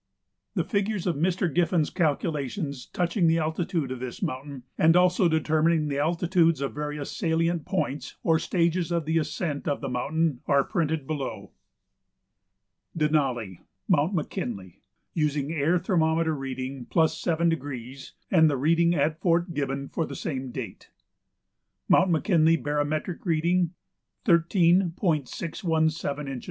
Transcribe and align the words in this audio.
The 0.55 0.63
figures 0.63 1.05
of 1.05 1.15
Mr. 1.15 1.47
Giffin's 1.47 1.91
calculations 1.91 2.87
touching 2.87 3.27
the 3.27 3.37
altitude 3.37 3.91
of 3.91 3.99
this 3.99 4.23
mountain 4.23 4.63
and 4.75 4.95
also 4.95 5.29
determining 5.29 5.89
the 5.89 5.99
altitudes 5.99 6.59
of 6.59 6.73
various 6.73 7.15
salient 7.15 7.65
points 7.65 8.15
or 8.23 8.39
stages 8.39 8.91
of 8.91 9.05
the 9.05 9.19
ascent 9.19 9.67
of 9.67 9.79
the 9.79 9.89
mountain 9.89 10.39
are 10.47 10.63
printed 10.63 11.05
below: 11.05 11.51
DENALI 12.97 13.59
(MOUNT 13.87 14.15
McKINLEY) 14.15 14.79
USING 15.13 15.51
AIR 15.53 15.77
THERMOMETER 15.77 16.33
READING 16.33 16.87
+7° 16.87 18.01
AND 18.31 18.49
THE 18.49 18.57
READING 18.57 18.95
AT 18.95 19.19
FORT 19.21 19.53
GIBBON 19.53 19.89
FOR 19.91 20.11
SAME 20.15 20.49
DATE 20.49 20.89
Mount 21.87 22.09
McKinley, 22.09 22.57
barometric 22.57 23.23
reading 23.23 23.75
13.617 24.25 26.27
in. 26.27 26.39